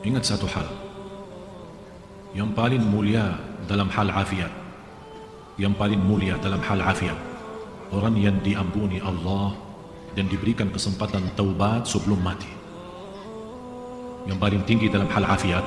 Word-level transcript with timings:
Ingat 0.00 0.24
satu 0.24 0.48
hal. 0.48 0.64
Yang 2.32 2.56
paling 2.56 2.80
mulia 2.80 3.36
dalam 3.68 3.92
hal 3.92 4.08
afiat. 4.08 4.48
Yang 5.60 5.76
paling 5.76 6.00
mulia 6.00 6.40
dalam 6.40 6.60
hal 6.64 6.80
afiat. 6.80 7.18
Orang 7.90 8.14
yang 8.14 8.38
diampuni 8.46 9.02
Allah 9.02 9.50
Dan 10.14 10.30
diberikan 10.30 10.70
kesempatan 10.70 11.26
taubat 11.34 11.84
sebelum 11.90 12.22
mati. 12.22 12.48
Yang 14.30 14.38
paling 14.38 14.62
tinggi 14.62 14.86
dalam 14.86 15.10
hal 15.10 15.26
afiat 15.26 15.64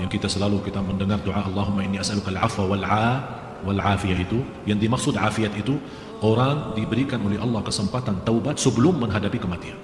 Yang 0.00 0.16
kita 0.16 0.28
selalu 0.30 0.62
kita 0.64 0.80
mendengar 0.80 1.20
doa 1.20 1.42
Allahumma 1.42 1.84
inni 1.84 1.98
as'aluka 1.98 2.30
al-afwa 2.32 2.70
wal-a 2.70 3.18
wal-afiyah 3.66 4.18
itu 4.24 4.40
Yang 4.64 4.88
dimaksud 4.88 5.14
afiat 5.18 5.52
itu 5.58 5.76
Orang 6.20 6.76
diberikan 6.76 7.16
oleh 7.24 7.40
Allah 7.40 7.64
kesempatan 7.64 8.20
taubat 8.28 8.60
sebelum 8.60 9.00
menghadapi 9.00 9.40
kematian. 9.40 9.78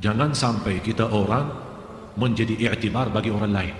Jangan 0.00 0.32
sampai 0.32 0.80
kita 0.80 1.04
orang 1.04 1.67
menjadi 2.18 2.58
i'tibar 2.68 3.08
bagi 3.14 3.30
orang 3.30 3.52
lain. 3.54 3.74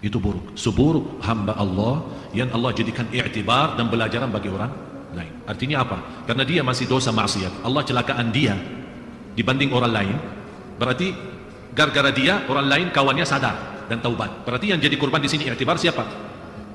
Itu 0.00 0.16
buruk. 0.16 0.56
Seburuk 0.56 1.20
hamba 1.20 1.52
Allah 1.60 2.00
yang 2.32 2.48
Allah 2.56 2.72
jadikan 2.72 3.04
i'tibar 3.12 3.76
dan 3.76 3.92
belajaran 3.92 4.32
bagi 4.32 4.48
orang 4.48 4.72
lain. 5.12 5.32
Artinya 5.44 5.84
apa? 5.84 6.24
Karena 6.24 6.42
dia 6.48 6.64
masih 6.64 6.88
dosa 6.88 7.12
maksiat. 7.12 7.60
Allah 7.60 7.84
celakaan 7.84 8.32
dia 8.32 8.56
dibanding 9.36 9.70
orang 9.76 9.92
lain. 9.92 10.16
Berarti 10.80 11.12
gara-gara 11.76 12.08
dia 12.16 12.48
orang 12.48 12.66
lain 12.66 12.86
kawannya 12.88 13.28
sadar 13.28 13.86
dan 13.92 14.00
taubat. 14.00 14.48
Berarti 14.48 14.72
yang 14.72 14.80
jadi 14.80 14.96
korban 14.96 15.20
di 15.20 15.28
sini 15.28 15.44
i'tibar 15.52 15.76
siapa? 15.76 16.02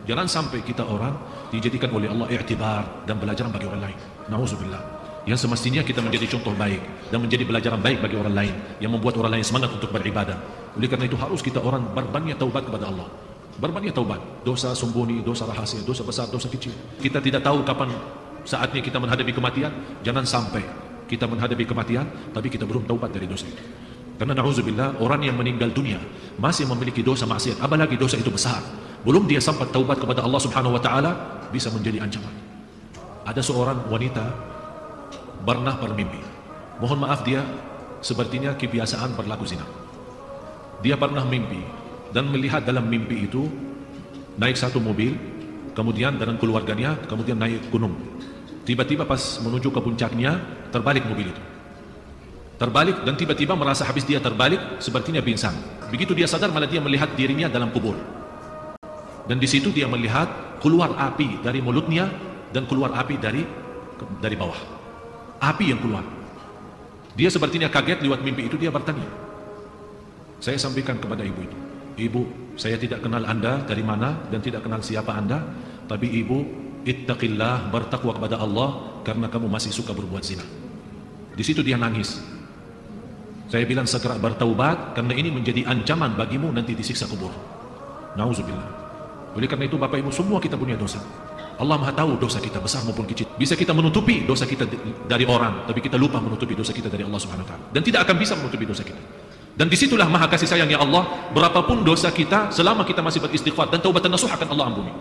Jangan 0.06 0.30
sampai 0.30 0.62
kita 0.62 0.86
orang 0.86 1.18
dijadikan 1.50 1.90
oleh 1.90 2.06
Allah 2.06 2.30
i'tibar 2.30 3.10
dan 3.10 3.18
belajaran 3.18 3.50
bagi 3.50 3.66
orang 3.66 3.90
lain. 3.90 3.98
Nauzubillah 4.30 4.95
yang 5.26 5.42
semestinya 5.42 5.82
kita 5.82 6.06
menjadi 6.06 6.38
contoh 6.38 6.54
baik 6.54 7.10
dan 7.10 7.18
menjadi 7.18 7.50
pelajaran 7.50 7.82
baik 7.82 7.98
bagi 7.98 8.14
orang 8.14 8.34
lain 8.38 8.54
yang 8.78 8.94
membuat 8.94 9.18
orang 9.18 9.38
lain 9.38 9.46
semangat 9.46 9.74
untuk 9.74 9.90
beribadah. 9.90 10.38
Oleh 10.78 10.86
kerana 10.86 11.10
itu 11.10 11.18
harus 11.18 11.42
kita 11.42 11.58
orang 11.58 11.82
berbanyak 11.98 12.38
taubat 12.38 12.70
kepada 12.70 12.94
Allah. 12.94 13.10
Berbanyak 13.58 13.90
taubat. 13.90 14.22
Dosa 14.46 14.78
sembunyi, 14.78 15.26
dosa 15.26 15.50
rahasia, 15.50 15.82
dosa 15.82 16.06
besar, 16.06 16.30
dosa 16.30 16.46
kecil. 16.46 16.78
Kita 17.02 17.18
tidak 17.18 17.42
tahu 17.42 17.66
kapan 17.66 17.90
saatnya 18.46 18.86
kita 18.86 19.02
menghadapi 19.02 19.34
kematian. 19.34 19.74
Jangan 20.06 20.30
sampai 20.30 20.62
kita 21.10 21.26
menghadapi 21.26 21.66
kematian 21.66 22.06
tapi 22.30 22.54
kita 22.54 22.70
belum 22.70 22.86
taubat 22.86 23.10
dari 23.10 23.26
dosa 23.26 23.50
itu. 23.50 23.64
Karena 24.22 24.38
na'udzubillah 24.38 25.02
orang 25.02 25.26
yang 25.26 25.36
meninggal 25.36 25.74
dunia 25.74 25.98
masih 26.38 26.70
memiliki 26.70 27.02
dosa 27.02 27.26
maksiat. 27.26 27.66
Apalagi 27.66 27.98
dosa 27.98 28.16
itu 28.16 28.30
besar. 28.30 28.62
Belum 29.02 29.26
dia 29.26 29.42
sempat 29.42 29.74
taubat 29.74 29.98
kepada 29.98 30.22
Allah 30.22 30.38
subhanahu 30.38 30.78
wa 30.78 30.82
ta'ala 30.82 31.12
bisa 31.50 31.74
menjadi 31.74 32.06
ancaman. 32.06 32.32
Ada 33.26 33.42
seorang 33.42 33.90
wanita 33.90 34.54
pernah 35.46 35.78
bermimpi. 35.78 36.20
Mohon 36.82 37.08
maaf 37.08 37.22
dia 37.22 37.46
sepertinya 38.02 38.58
kebiasaan 38.58 39.14
berlaku 39.14 39.46
zina. 39.46 39.64
Dia 40.82 41.00
pernah 41.00 41.24
mimpi 41.24 41.62
dan 42.12 42.28
melihat 42.28 42.66
dalam 42.66 42.90
mimpi 42.90 43.30
itu 43.30 43.48
naik 44.36 44.60
satu 44.60 44.82
mobil, 44.82 45.16
kemudian 45.78 46.20
dengan 46.20 46.36
keluarganya, 46.36 47.00
kemudian 47.08 47.40
naik 47.40 47.72
gunung. 47.72 47.96
Tiba-tiba 48.66 49.06
pas 49.06 49.40
menuju 49.40 49.70
ke 49.72 49.80
puncaknya, 49.80 50.42
terbalik 50.74 51.06
mobil 51.06 51.32
itu. 51.32 51.44
Terbalik 52.56 53.06
dan 53.06 53.14
tiba-tiba 53.16 53.54
merasa 53.54 53.86
habis 53.86 54.04
dia 54.04 54.20
terbalik, 54.20 54.82
sepertinya 54.82 55.22
pingsan. 55.22 55.54
Begitu 55.94 56.18
dia 56.18 56.26
sadar 56.26 56.50
malah 56.50 56.68
dia 56.68 56.82
melihat 56.82 57.14
dirinya 57.14 57.48
dalam 57.48 57.70
kubur. 57.70 57.96
Dan 59.26 59.38
di 59.38 59.48
situ 59.48 59.70
dia 59.72 59.86
melihat 59.86 60.60
keluar 60.60 60.98
api 60.98 61.46
dari 61.46 61.62
mulutnya 61.62 62.10
dan 62.52 62.66
keluar 62.66 62.94
api 62.96 63.16
dari 63.18 63.42
dari 64.22 64.36
bawah 64.38 64.75
api 65.46 65.70
yang 65.70 65.80
keluar. 65.80 66.06
Dia 67.16 67.30
sepertinya 67.32 67.70
kaget 67.70 68.02
lewat 68.04 68.26
mimpi 68.26 68.50
itu 68.50 68.58
dia 68.58 68.74
bertanya. 68.74 69.08
Saya 70.42 70.60
sampaikan 70.60 71.00
kepada 71.00 71.24
ibu 71.24 71.40
itu. 71.46 71.58
Ibu 71.96 72.22
saya 72.60 72.76
tidak 72.76 73.06
kenal 73.06 73.24
anda 73.24 73.64
dari 73.64 73.86
mana 73.86 74.28
dan 74.28 74.44
tidak 74.44 74.68
kenal 74.68 74.84
siapa 74.84 75.16
anda 75.16 75.40
tapi 75.88 76.12
ibu 76.12 76.44
ittaqillah 76.84 77.72
bertakwa 77.72 78.12
kepada 78.20 78.36
Allah 78.36 79.00
karena 79.08 79.32
kamu 79.32 79.48
masih 79.48 79.72
suka 79.72 79.96
berbuat 79.96 80.24
zina. 80.28 80.44
Di 81.36 81.44
situ 81.46 81.64
dia 81.64 81.80
nangis. 81.80 82.20
Saya 83.48 83.64
bilang 83.64 83.88
segera 83.88 84.20
bertaubat 84.20 84.98
karena 84.98 85.14
ini 85.16 85.30
menjadi 85.32 85.64
ancaman 85.70 86.20
bagimu 86.20 86.52
nanti 86.52 86.76
disiksa 86.76 87.08
kubur. 87.08 87.32
Nauzubillah. 88.20 88.84
Oleh 89.38 89.48
karena 89.48 89.68
itu 89.68 89.76
Bapak 89.80 90.00
Ibu 90.00 90.12
semua 90.12 90.40
kita 90.40 90.56
punya 90.56 90.76
dosa 90.80 91.00
Allah 91.56 91.80
maha 91.80 91.96
tahu 91.96 92.20
dosa 92.20 92.44
kita 92.44 92.60
besar 92.60 92.84
maupun 92.84 93.08
kecil. 93.08 93.32
Bisa 93.40 93.56
kita 93.56 93.72
menutupi 93.72 94.28
dosa 94.28 94.44
kita 94.44 94.68
dari 95.08 95.24
orang, 95.24 95.64
tapi 95.64 95.80
kita 95.80 95.96
lupa 95.96 96.20
menutupi 96.20 96.52
dosa 96.52 96.76
kita 96.76 96.92
dari 96.92 97.08
Allah 97.08 97.16
Subhanahu 97.16 97.48
Wa 97.48 97.50
Taala. 97.56 97.66
Dan 97.72 97.82
tidak 97.84 98.04
akan 98.04 98.16
bisa 98.20 98.34
menutupi 98.36 98.68
dosa 98.68 98.84
kita. 98.84 99.00
Dan 99.56 99.72
disitulah 99.72 100.12
maha 100.12 100.28
kasih 100.28 100.52
sayangnya 100.52 100.84
Allah, 100.84 101.32
berapapun 101.32 101.88
dosa 101.88 102.12
kita, 102.12 102.52
selama 102.52 102.84
kita 102.84 103.00
masih 103.00 103.24
beristighfar 103.24 103.72
dan 103.72 103.80
taubat 103.80 104.04
nasuh 104.04 104.28
akan 104.28 104.48
Allah 104.52 104.66
ampuni. 104.68 104.92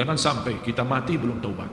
Jangan 0.00 0.16
sampai 0.16 0.64
kita 0.64 0.80
mati 0.80 1.20
belum 1.20 1.44
taubat. 1.44 1.68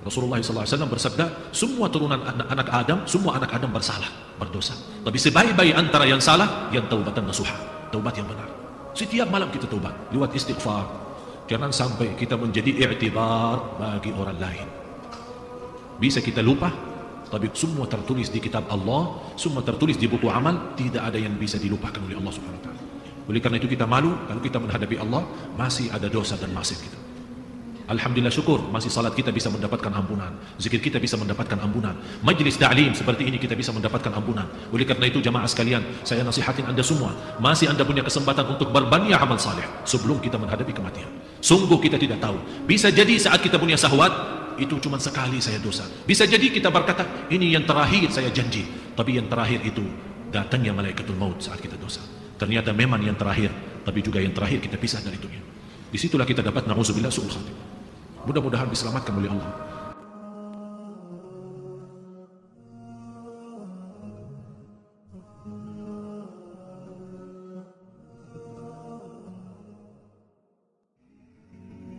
Rasulullah 0.00 0.40
SAW 0.40 0.88
bersabda, 0.88 1.52
semua 1.52 1.92
turunan 1.92 2.24
anak 2.24 2.72
Adam, 2.72 3.04
semua 3.04 3.36
anak 3.36 3.52
Adam 3.52 3.68
bersalah, 3.68 4.08
berdosa. 4.40 4.72
Tapi 5.04 5.20
sebaik-baik 5.20 5.76
antara 5.76 6.08
yang 6.08 6.24
salah, 6.24 6.72
yang 6.72 6.88
taubat 6.88 7.12
nasuh. 7.20 7.44
Taubat 7.92 8.16
yang 8.16 8.24
benar. 8.24 8.48
Setiap 8.96 9.28
malam 9.28 9.52
kita 9.52 9.68
taubat, 9.68 9.92
lewat 10.08 10.32
istighfar, 10.32 10.88
Jangan 11.50 11.74
sampai 11.74 12.14
kita 12.14 12.38
menjadi 12.38 12.70
i'tibar 12.86 13.74
bagi 13.74 14.14
orang 14.14 14.38
lain. 14.38 14.66
Bisa 15.98 16.22
kita 16.22 16.46
lupa, 16.46 16.70
tapi 17.26 17.50
semua 17.58 17.90
tertulis 17.90 18.30
di 18.30 18.38
kitab 18.38 18.70
Allah, 18.70 19.18
semua 19.34 19.58
tertulis 19.58 19.98
di 19.98 20.06
buku 20.06 20.30
amal, 20.30 20.78
tidak 20.78 21.10
ada 21.10 21.18
yang 21.18 21.34
bisa 21.34 21.58
dilupakan 21.58 21.98
oleh 22.06 22.14
Allah 22.14 22.30
Subhanahu 22.30 22.54
wa 22.54 22.64
taala. 22.70 22.80
Oleh 23.26 23.42
karena 23.42 23.58
itu 23.58 23.66
kita 23.66 23.82
malu 23.82 24.14
kalau 24.30 24.38
kita 24.38 24.62
menghadapi 24.62 24.96
Allah 25.02 25.26
masih 25.58 25.90
ada 25.90 26.06
dosa 26.06 26.38
dan 26.38 26.54
maksiat 26.54 26.80
kita. 26.86 26.98
Alhamdulillah 27.90 28.30
syukur 28.30 28.62
masih 28.70 28.86
salat 28.86 29.18
kita 29.18 29.34
bisa 29.34 29.50
mendapatkan 29.50 29.90
ampunan 29.90 30.30
zikir 30.62 30.78
kita 30.78 31.02
bisa 31.02 31.18
mendapatkan 31.18 31.58
ampunan 31.58 31.98
majlis 32.22 32.54
ta'lim 32.54 32.94
seperti 32.94 33.26
ini 33.26 33.34
kita 33.34 33.58
bisa 33.58 33.74
mendapatkan 33.74 34.14
ampunan 34.14 34.46
oleh 34.70 34.86
karena 34.86 35.10
itu 35.10 35.18
jamaah 35.18 35.50
sekalian 35.50 35.82
saya 36.06 36.22
nasihatin 36.22 36.70
anda 36.70 36.86
semua 36.86 37.10
masih 37.42 37.66
anda 37.66 37.82
punya 37.82 38.06
kesempatan 38.06 38.46
untuk 38.46 38.70
berbanyak 38.70 39.18
amal 39.18 39.42
saleh 39.42 39.66
sebelum 39.82 40.22
kita 40.22 40.38
menghadapi 40.38 40.70
kematian 40.70 41.10
sungguh 41.40 41.80
kita 41.80 41.96
tidak 41.96 42.20
tahu. 42.20 42.38
Bisa 42.68 42.92
jadi 42.92 43.16
saat 43.16 43.40
kita 43.40 43.56
punya 43.56 43.74
sahwat 43.76 44.12
itu 44.60 44.76
cuma 44.78 45.00
sekali 45.00 45.40
saya 45.40 45.56
dosa. 45.58 45.88
Bisa 46.04 46.28
jadi 46.28 46.52
kita 46.52 46.68
berkata 46.68 47.28
ini 47.32 47.52
yang 47.56 47.64
terakhir 47.64 48.12
saya 48.12 48.28
janji. 48.28 48.64
Tapi 48.92 49.16
yang 49.16 49.26
terakhir 49.26 49.64
itu 49.64 49.82
datangnya 50.28 50.76
malaikatul 50.76 51.16
maut 51.16 51.40
saat 51.40 51.58
kita 51.58 51.80
dosa. 51.80 52.04
Ternyata 52.36 52.72
memang 52.76 53.00
yang 53.00 53.16
terakhir 53.16 53.50
tapi 53.84 54.04
juga 54.04 54.20
yang 54.20 54.36
terakhir 54.36 54.60
kita 54.60 54.76
pisah 54.76 55.00
dari 55.00 55.16
dunia. 55.16 55.40
Disitulah 55.90 56.28
kita 56.28 56.44
dapat 56.44 56.68
na'udzubillah 56.70 57.10
su'ul 57.10 57.32
khatimah. 57.32 57.66
Mudah-mudahan 58.28 58.68
diselamatkan 58.68 59.16
oleh 59.16 59.32
Allah. 59.32 59.69